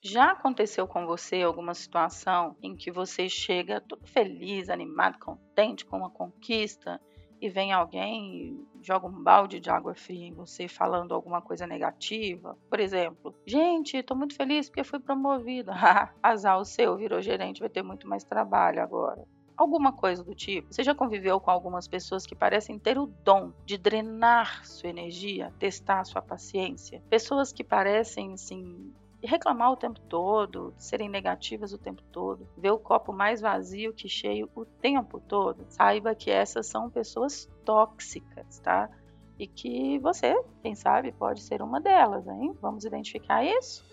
[0.00, 5.98] Já aconteceu com você alguma situação em que você chega todo feliz, animado, contente com
[5.98, 7.00] uma conquista
[7.40, 11.66] e vem alguém e joga um balde de água fria em você falando alguma coisa
[11.66, 12.56] negativa?
[12.70, 15.72] Por exemplo, gente, estou muito feliz porque fui promovida.
[16.22, 19.26] Azar o seu, virou gerente, vai ter muito mais trabalho agora
[19.56, 20.72] alguma coisa do tipo.
[20.72, 25.52] Você já conviveu com algumas pessoas que parecem ter o dom de drenar sua energia,
[25.58, 27.02] testar sua paciência?
[27.10, 28.94] Pessoas que parecem, assim,
[29.26, 34.08] reclamar o tempo todo, serem negativas o tempo todo, ver o copo mais vazio que
[34.08, 38.88] cheio o tempo todo, saiba que essas são pessoas tóxicas, tá?
[39.38, 42.56] E que você, quem sabe, pode ser uma delas, hein?
[42.60, 43.84] Vamos identificar isso?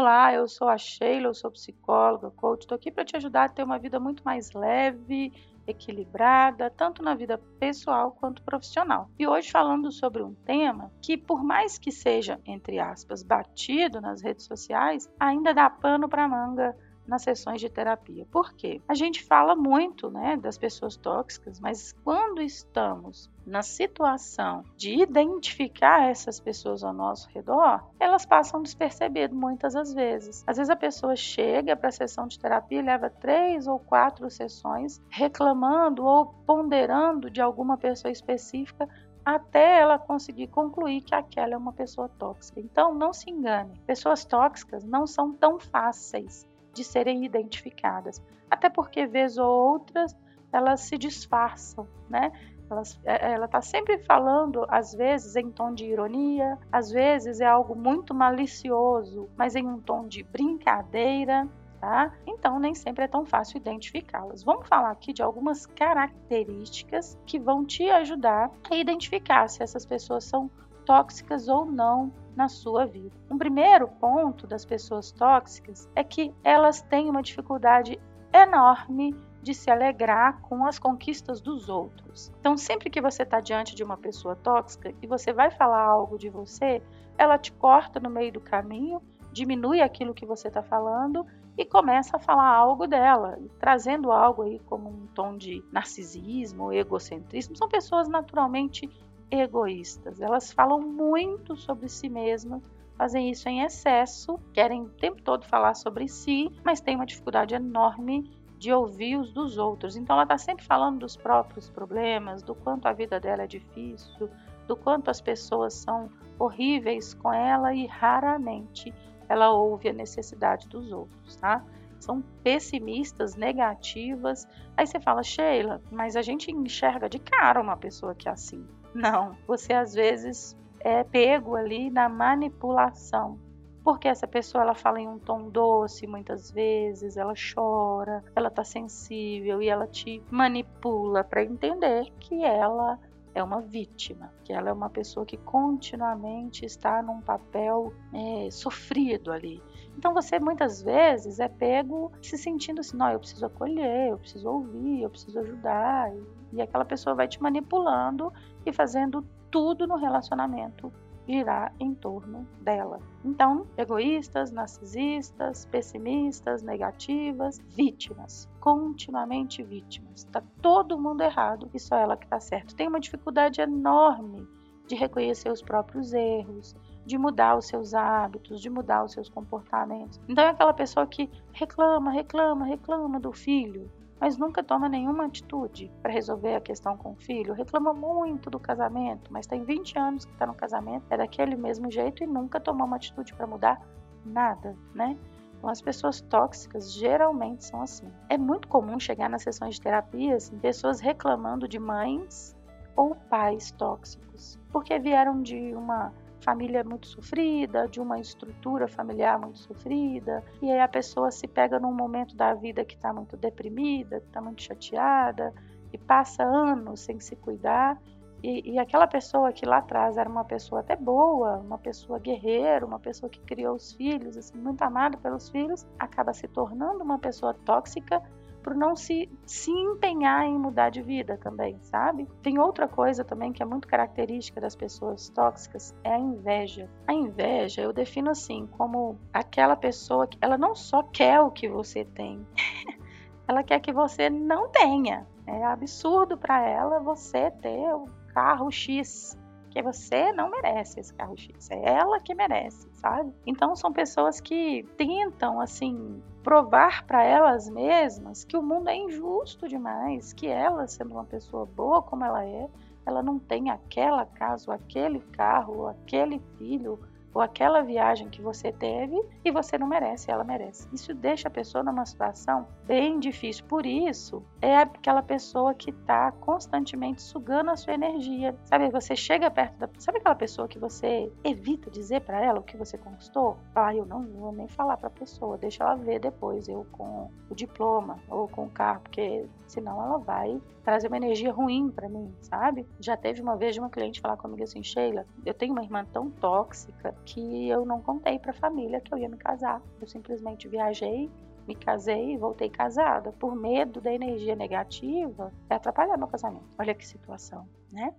[0.00, 3.48] Olá, eu sou a Sheila, eu sou psicóloga, coach, estou aqui para te ajudar a
[3.48, 5.32] ter uma vida muito mais leve,
[5.66, 9.10] equilibrada, tanto na vida pessoal quanto profissional.
[9.18, 14.22] E hoje falando sobre um tema que, por mais que seja, entre aspas, batido nas
[14.22, 18.24] redes sociais, ainda dá pano para manga nas sessões de terapia.
[18.30, 18.80] Por quê?
[18.86, 26.10] A gente fala muito né, das pessoas tóxicas, mas quando estamos na situação de identificar
[26.10, 30.44] essas pessoas ao nosso redor, elas passam despercebidas muitas das vezes.
[30.46, 34.28] Às vezes a pessoa chega para a sessão de terapia e leva três ou quatro
[34.30, 38.86] sessões reclamando ou ponderando de alguma pessoa específica
[39.24, 42.60] até ela conseguir concluir que aquela é uma pessoa tóxica.
[42.60, 48.22] Então, não se engane, pessoas tóxicas não são tão fáceis de serem identificadas.
[48.50, 50.16] Até porque, vez ou outras,
[50.52, 52.32] elas se disfarçam, né?
[52.70, 57.46] Elas, é, ela está sempre falando, às vezes em tom de ironia, às vezes é
[57.46, 61.48] algo muito malicioso, mas em um tom de brincadeira,
[61.80, 62.12] tá?
[62.26, 64.42] Então nem sempre é tão fácil identificá-las.
[64.42, 70.24] Vamos falar aqui de algumas características que vão te ajudar a identificar se essas pessoas
[70.24, 70.50] são
[70.84, 73.14] tóxicas ou não na sua vida.
[73.30, 78.00] Um primeiro ponto das pessoas tóxicas é que elas têm uma dificuldade
[78.32, 79.14] enorme
[79.48, 82.30] de se alegrar com as conquistas dos outros.
[82.38, 86.18] Então, sempre que você está diante de uma pessoa tóxica e você vai falar algo
[86.18, 86.82] de você,
[87.16, 89.00] ela te corta no meio do caminho,
[89.32, 91.24] diminui aquilo que você está falando
[91.56, 97.56] e começa a falar algo dela, trazendo algo aí como um tom de narcisismo, egocentrismo.
[97.56, 98.86] São pessoas naturalmente
[99.30, 100.20] egoístas.
[100.20, 102.62] Elas falam muito sobre si mesmas,
[102.98, 107.54] fazem isso em excesso, querem o tempo todo falar sobre si, mas têm uma dificuldade
[107.54, 109.96] enorme de ouvir os dos outros.
[109.96, 114.28] Então ela está sempre falando dos próprios problemas, do quanto a vida dela é difícil,
[114.66, 118.92] do quanto as pessoas são horríveis com ela e raramente
[119.28, 121.64] ela ouve a necessidade dos outros, tá?
[122.00, 124.46] São pessimistas, negativas.
[124.76, 128.66] Aí você fala, Sheila, mas a gente enxerga de cara uma pessoa que é assim.
[128.94, 133.38] Não, você às vezes é pego ali na manipulação.
[133.82, 138.64] Porque essa pessoa ela fala em um tom doce muitas vezes, ela chora, ela tá
[138.64, 142.98] sensível e ela te manipula para entender que ela
[143.34, 149.30] é uma vítima, que ela é uma pessoa que continuamente está num papel é, sofrido
[149.30, 149.62] ali.
[149.96, 154.48] Então você muitas vezes é pego se sentindo assim, não, eu preciso acolher, eu preciso
[154.48, 156.12] ouvir, eu preciso ajudar.
[156.14, 158.32] E, e aquela pessoa vai te manipulando
[158.64, 160.92] e fazendo tudo no relacionamento
[161.28, 163.00] girar em torno dela.
[163.22, 170.24] Então, egoístas, narcisistas, pessimistas, negativas, vítimas, continuamente vítimas.
[170.24, 172.74] Tá todo mundo errado e só ela que tá certo.
[172.74, 174.48] Tem uma dificuldade enorme
[174.86, 176.74] de reconhecer os próprios erros,
[177.04, 180.18] de mudar os seus hábitos, de mudar os seus comportamentos.
[180.26, 183.90] Então é aquela pessoa que reclama, reclama, reclama do filho,
[184.20, 188.58] mas nunca toma nenhuma atitude para resolver a questão com o filho, reclama muito do
[188.58, 192.60] casamento, mas tem 20 anos que está no casamento, é daquele mesmo jeito e nunca
[192.60, 193.80] tomou uma atitude para mudar
[194.24, 195.16] nada, né?
[195.56, 198.08] Então, as pessoas tóxicas geralmente são assim.
[198.28, 202.56] É muito comum chegar nas sessões de terapia assim, pessoas reclamando de mães
[202.96, 209.58] ou pais tóxicos, porque vieram de uma família muito sofrida, de uma estrutura familiar muito
[209.58, 214.20] sofrida, e aí a pessoa se pega num momento da vida que está muito deprimida,
[214.20, 215.52] que está muito chateada,
[215.92, 218.00] e passa anos sem se cuidar.
[218.42, 222.86] E, e, aquela pessoa que lá atrás era uma pessoa até boa, uma pessoa guerreira,
[222.86, 227.18] uma pessoa que criou os filhos, assim, muito amada pelos filhos, acaba se tornando uma
[227.18, 228.22] pessoa tóxica
[228.68, 232.28] por não se, se empenhar em mudar de vida também, sabe?
[232.42, 236.86] Tem outra coisa também que é muito característica das pessoas tóxicas, é a inveja.
[237.06, 241.66] A inveja eu defino assim, como aquela pessoa que ela não só quer o que
[241.66, 242.46] você tem,
[243.48, 245.26] ela quer que você não tenha.
[245.46, 248.04] É absurdo para ela você ter o
[248.34, 249.34] carro X,
[249.78, 253.32] porque você não merece esse carro X, é ela que merece, sabe?
[253.46, 259.68] Então são pessoas que tentam assim provar para elas mesmas que o mundo é injusto
[259.68, 262.68] demais, que ela sendo uma pessoa boa como ela é,
[263.06, 266.98] ela não tem aquela casa, aquele carro, aquele filho,
[267.38, 270.88] ou aquela viagem que você teve e você não merece, ela merece.
[270.92, 273.64] Isso deixa a pessoa numa situação bem difícil.
[273.66, 278.56] Por isso, é aquela pessoa que está constantemente sugando a sua energia.
[278.64, 279.88] Sabe, você chega perto da.
[280.00, 283.56] Sabe aquela pessoa que você evita dizer para ela o que você conquistou?
[283.72, 287.30] Ah, eu não vou nem falar para a pessoa, deixa ela ver depois, eu com
[287.48, 292.08] o diploma ou com o carro, porque senão ela vai trazer uma energia ruim para
[292.08, 292.86] mim, sabe?
[292.98, 296.30] Já teve uma vez uma cliente falar comigo assim, Sheila, eu tenho uma irmã tão
[296.30, 299.82] tóxica que eu não contei para a família que eu ia me casar.
[300.00, 301.30] Eu simplesmente viajei,
[301.66, 306.64] me casei e voltei casada por medo da energia negativa de atrapalhar meu casamento.
[306.78, 308.14] Olha que situação, né?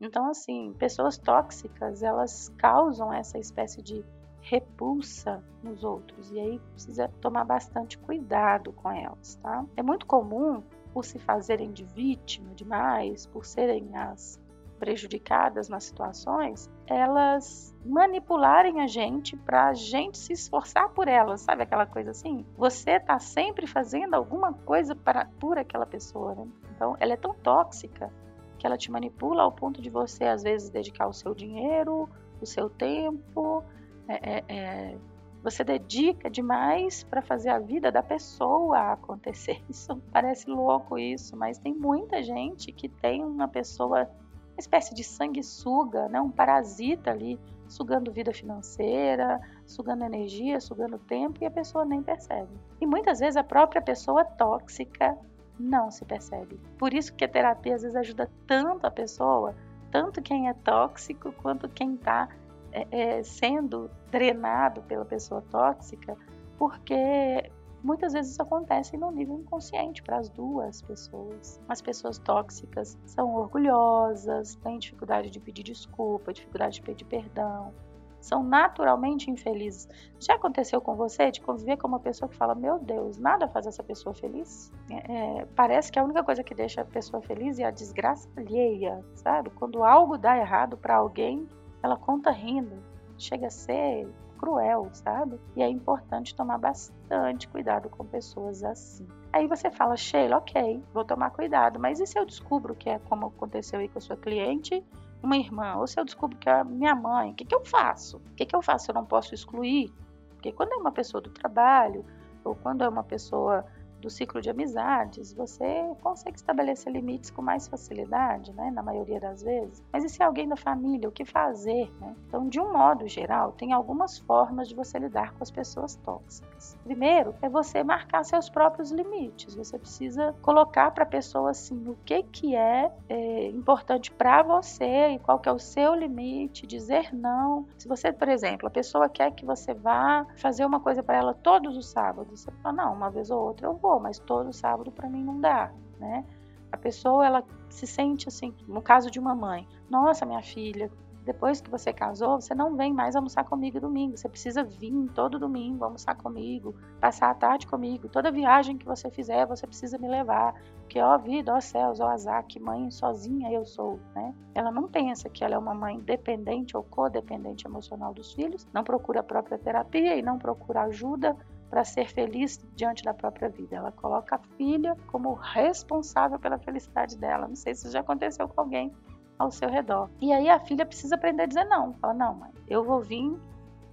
[0.00, 4.04] Então, assim, pessoas tóxicas, elas causam essa espécie de
[4.40, 9.64] repulsa nos outros e aí precisa tomar bastante cuidado com elas, tá?
[9.76, 10.60] É muito comum
[10.92, 14.40] por se fazerem de vítima demais, por serem as
[14.80, 21.62] prejudicadas nas situações, elas manipularem a gente para a gente se esforçar por elas, sabe
[21.62, 22.46] aquela coisa assim?
[22.56, 26.48] Você está sempre fazendo alguma coisa para por aquela pessoa, né?
[26.74, 28.10] Então, ela é tão tóxica
[28.58, 32.08] que ela te manipula ao ponto de você às vezes dedicar o seu dinheiro,
[32.40, 33.62] o seu tempo,
[34.08, 34.98] é, é, é
[35.42, 39.62] você dedica demais para fazer a vida da pessoa acontecer.
[39.68, 45.02] Isso parece louco isso, mas tem muita gente que tem uma pessoa, uma espécie de
[45.02, 51.84] sanguessuga, né, um parasita ali, sugando vida financeira, sugando energia, sugando tempo e a pessoa
[51.84, 52.50] nem percebe.
[52.80, 55.16] E muitas vezes a própria pessoa tóxica
[55.58, 56.58] não se percebe.
[56.78, 59.54] Por isso que a terapia às vezes ajuda tanto a pessoa,
[59.90, 62.28] tanto quem é tóxico quanto quem está
[62.72, 66.16] é, é, sendo drenado pela pessoa tóxica,
[66.58, 67.50] porque
[67.82, 71.60] muitas vezes isso acontece no nível inconsciente para as duas pessoas.
[71.68, 77.72] As pessoas tóxicas são orgulhosas, têm dificuldade de pedir desculpa, dificuldade de pedir perdão,
[78.20, 79.88] são naturalmente infelizes.
[80.18, 83.66] Já aconteceu com você de conviver com uma pessoa que fala: Meu Deus, nada faz
[83.66, 84.70] essa pessoa feliz?
[84.90, 88.28] É, é parece que a única coisa que deixa a pessoa feliz é a desgraça
[88.36, 89.50] alheia, sabe?
[89.50, 91.48] Quando algo dá errado para alguém,
[91.82, 92.82] ela conta rindo.
[93.18, 95.38] Chega a ser cruel, sabe?
[95.54, 99.06] E é importante tomar bastante cuidado com pessoas assim.
[99.32, 102.98] Aí você fala, Sheila, ok, vou tomar cuidado, mas e se eu descubro que é
[103.00, 104.82] como aconteceu aí com a sua cliente,
[105.22, 108.16] uma irmã, ou se eu descubro que é minha mãe, o que, que eu faço?
[108.16, 108.90] O que, que eu faço?
[108.90, 109.92] Eu não posso excluir?
[110.30, 112.04] Porque quando é uma pessoa do trabalho,
[112.42, 113.66] ou quando é uma pessoa
[114.00, 119.42] do ciclo de amizades, você consegue estabelecer limites com mais facilidade, né, na maioria das
[119.42, 119.82] vezes.
[119.92, 121.90] Mas e se alguém da família, o que fazer?
[122.00, 122.14] Né?
[122.26, 126.76] Então, de um modo geral, tem algumas formas de você lidar com as pessoas tóxicas.
[126.84, 129.54] Primeiro, é você marcar seus próprios limites.
[129.54, 135.10] Você precisa colocar para a pessoa assim o que que é, é importante para você
[135.10, 137.66] e qual que é o seu limite, dizer não.
[137.78, 141.34] Se você, por exemplo, a pessoa quer que você vá fazer uma coisa para ela
[141.34, 144.92] todos os sábados, você fala não, uma vez ou outra eu vou mas todo sábado
[144.92, 146.24] para mim não dá, né?
[146.70, 150.90] A pessoa ela se sente assim, no caso de uma mãe, nossa, minha filha,
[151.24, 154.16] depois que você casou, você não vem mais almoçar comigo domingo.
[154.16, 158.08] Você precisa vir todo domingo almoçar comigo, passar a tarde comigo.
[158.08, 160.54] Toda viagem que você fizer, você precisa me levar.
[160.80, 164.34] Porque, ó vida, ó céus, ó azar, que mãe sozinha eu sou, né?
[164.54, 168.82] Ela não pensa que ela é uma mãe dependente ou codependente emocional dos filhos, não
[168.82, 171.36] procura a própria terapia e não procura ajuda
[171.70, 173.76] para ser feliz diante da própria vida.
[173.76, 177.46] Ela coloca a filha como responsável pela felicidade dela.
[177.46, 178.92] Não sei se isso já aconteceu com alguém
[179.38, 180.10] ao seu redor.
[180.20, 181.94] E aí a filha precisa aprender a dizer não.
[181.94, 183.38] Fala, não, mãe, eu vou vir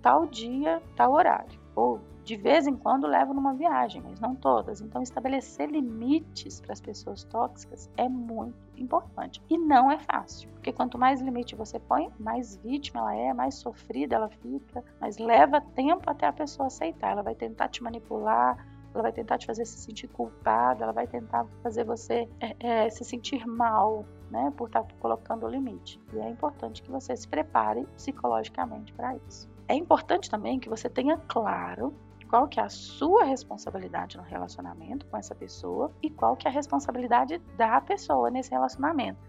[0.01, 1.59] tal dia, tal horário.
[1.75, 4.81] Ou de vez em quando levo numa viagem, mas não todas.
[4.81, 9.41] Então, estabelecer limites para as pessoas tóxicas é muito importante.
[9.49, 13.55] E não é fácil, porque quanto mais limite você põe, mais vítima ela é, mais
[13.55, 17.13] sofrida ela fica, mas leva tempo até a pessoa aceitar.
[17.13, 18.57] Ela vai tentar te manipular,
[18.93, 22.89] ela vai tentar te fazer se sentir culpada, ela vai tentar fazer você é, é,
[22.89, 25.97] se sentir mal, né, por estar tá colocando o limite.
[26.11, 29.49] E é importante que você se prepare psicologicamente para isso.
[29.65, 31.93] É importante também que você tenha claro
[32.27, 36.51] qual que é a sua responsabilidade no relacionamento com essa pessoa e qual que é
[36.51, 39.19] a responsabilidade da pessoa nesse relacionamento.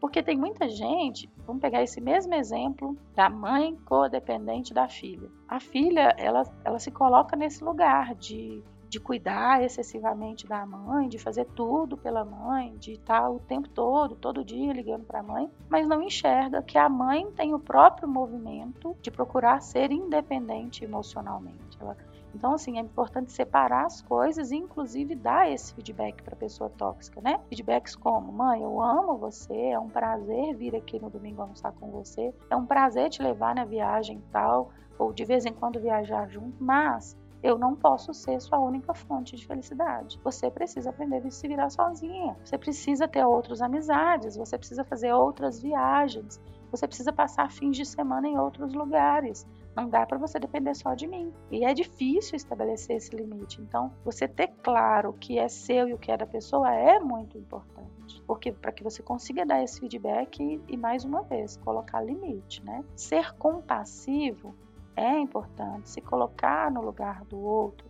[0.00, 5.28] Porque tem muita gente, vamos pegar esse mesmo exemplo da mãe codependente da filha.
[5.46, 11.16] A filha, ela, ela se coloca nesse lugar de de cuidar excessivamente da mãe, de
[11.16, 15.48] fazer tudo pela mãe, de estar o tempo todo, todo dia ligando para a mãe,
[15.68, 21.78] mas não enxerga que a mãe tem o próprio movimento de procurar ser independente emocionalmente.
[21.80, 21.96] Ela
[22.34, 26.70] então, assim, é importante separar as coisas e, inclusive, dar esse feedback para a pessoa
[26.70, 27.40] tóxica, né?
[27.48, 31.90] Feedbacks como: mãe, eu amo você, é um prazer vir aqui no domingo almoçar com
[31.90, 36.28] você, é um prazer te levar na viagem tal, ou de vez em quando viajar
[36.28, 40.20] junto, mas eu não posso ser sua única fonte de felicidade.
[40.22, 42.36] Você precisa aprender a se virar sozinha.
[42.44, 46.38] Você precisa ter outras amizades, você precisa fazer outras viagens,
[46.70, 49.46] você precisa passar fins de semana em outros lugares.
[49.76, 51.32] Não dá para você depender só de mim.
[51.50, 53.60] E é difícil estabelecer esse limite.
[53.60, 56.98] Então, você ter claro o que é seu e o que é da pessoa é
[56.98, 58.22] muito importante.
[58.26, 62.64] Porque para que você consiga dar esse feedback e, e mais uma vez, colocar limite,
[62.64, 62.84] né?
[62.96, 64.54] Ser compassivo
[64.96, 67.88] é importante, se colocar no lugar do outro,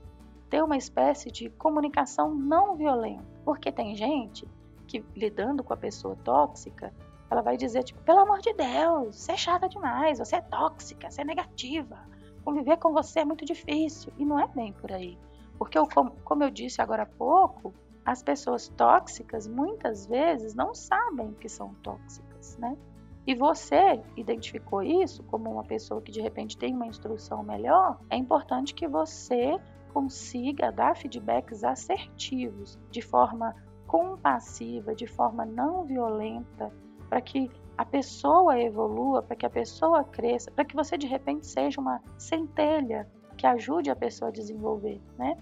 [0.49, 3.25] ter uma espécie de comunicação não violenta.
[3.45, 4.47] Porque tem gente
[4.87, 6.93] que lidando com a pessoa tóxica,
[7.31, 11.11] ela vai dizer, tipo, pelo amor de Deus, você é chata demais, você é tóxica,
[11.11, 11.99] você é negativa,
[12.45, 14.13] conviver com você é muito difícil.
[14.19, 15.17] E não é bem por aí.
[15.57, 15.87] Porque, eu,
[16.25, 17.73] como eu disse agora há pouco,
[18.05, 22.77] as pessoas tóxicas muitas vezes não sabem que são tóxicas, né?
[23.27, 28.17] E você identificou isso como uma pessoa que de repente tem uma instrução melhor, é
[28.17, 29.61] importante que você
[29.93, 33.55] consiga dar feedbacks assertivos, de forma
[33.87, 36.73] compassiva, de forma não violenta,
[37.11, 41.47] para que a pessoa evolua, para que a pessoa cresça, para que você de repente
[41.47, 45.37] seja uma centelha que ajude a pessoa a desenvolver, né?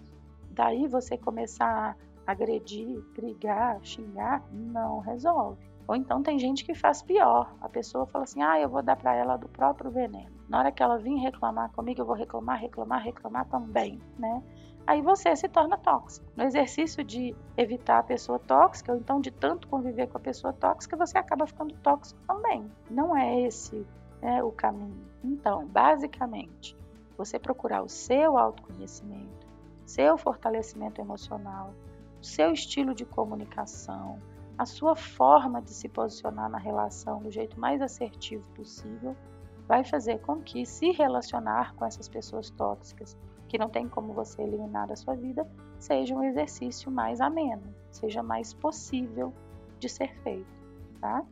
[0.53, 1.95] Daí você começar
[2.27, 5.69] a agredir, brigar, xingar, não resolve.
[5.87, 7.55] Ou então tem gente que faz pior.
[7.61, 10.31] A pessoa fala assim: "Ah, eu vou dar para ela do próprio veneno.
[10.49, 14.43] Na hora que ela vir reclamar comigo, eu vou reclamar, reclamar, reclamar também", né?
[14.89, 16.27] Aí você se torna tóxico.
[16.35, 20.51] No exercício de evitar a pessoa tóxica, ou então de tanto conviver com a pessoa
[20.51, 22.73] tóxica, você acaba ficando tóxico também.
[22.91, 23.87] Não é esse
[24.23, 25.07] né, o caminho.
[25.23, 26.75] Então, basicamente,
[27.19, 29.47] você procurar o seu autoconhecimento,
[29.85, 31.75] seu fortalecimento emocional,
[32.19, 34.19] o seu estilo de comunicação,
[34.57, 39.15] a sua forma de se posicionar na relação do jeito mais assertivo possível,
[39.67, 43.15] vai fazer com que se relacionar com essas pessoas tóxicas
[43.49, 48.23] que não tem como você eliminar da sua vida, seja um exercício mais ameno, seja
[48.23, 49.33] mais possível
[49.79, 50.47] de ser feito,
[51.01, 51.25] tá?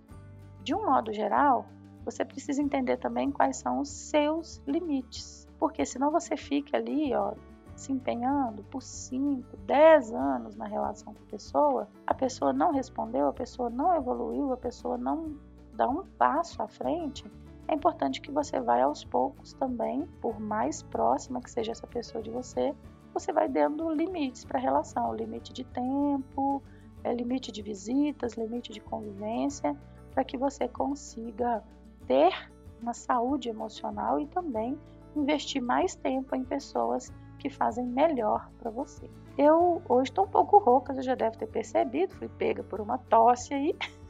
[0.62, 1.66] De um modo geral,
[2.04, 7.34] você precisa entender também quais são os seus limites, porque senão você fica ali, ó,
[7.74, 13.28] se empenhando por 5, 10 anos na relação com a pessoa, a pessoa não respondeu,
[13.28, 15.36] a pessoa não evoluiu, a pessoa não
[15.74, 17.30] dá um passo à frente,
[17.68, 22.22] é importante que você vá aos poucos também, por mais próxima que seja essa pessoa
[22.22, 22.74] de você,
[23.12, 26.62] você vai dando limites para a relação, limite de tempo,
[27.02, 29.76] é, limite de visitas, limite de convivência,
[30.12, 31.62] para que você consiga
[32.06, 32.32] ter
[32.80, 34.78] uma saúde emocional e também
[35.14, 39.10] investir mais tempo em pessoas que fazem melhor para você.
[39.36, 42.98] Eu hoje estou um pouco rouca, você já deve ter percebido, fui pega por uma
[42.98, 43.74] tosse aí.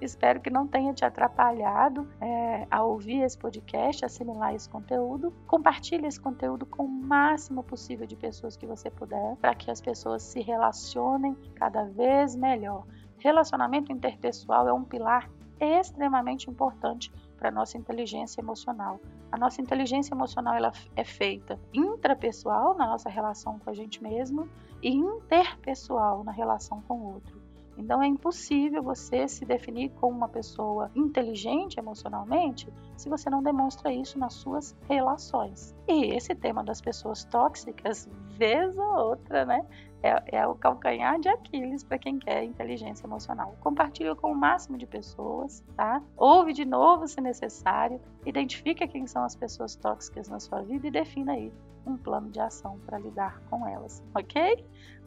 [0.00, 5.32] Espero que não tenha te atrapalhado é, a ouvir esse podcast, assimilar esse conteúdo.
[5.46, 9.80] Compartilhe esse conteúdo com o máximo possível de pessoas que você puder, para que as
[9.80, 12.84] pessoas se relacionem cada vez melhor.
[13.18, 15.30] Relacionamento interpessoal é um pilar
[15.60, 19.00] extremamente importante para a nossa inteligência emocional.
[19.30, 24.48] A nossa inteligência emocional ela é feita intrapessoal na nossa relação com a gente mesmo
[24.82, 27.45] e interpessoal na relação com o outro.
[27.76, 33.92] Então é impossível você se definir como uma pessoa inteligente emocionalmente se você não demonstra
[33.92, 35.74] isso nas suas relações.
[35.86, 39.64] E esse tema das pessoas tóxicas, vez ou outra, né?
[40.02, 43.56] É, é o calcanhar de Aquiles para quem quer inteligência emocional.
[43.60, 46.02] Compartilhe com o máximo de pessoas, tá?
[46.16, 50.90] Ouve de novo se necessário, identifica quem são as pessoas tóxicas na sua vida e
[50.90, 51.52] defina aí
[51.86, 54.64] um plano de ação para lidar com elas, ok?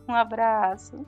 [0.08, 1.06] Um abraço!